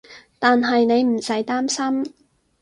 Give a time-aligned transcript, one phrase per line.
[0.39, 2.15] 但係你唔使擔心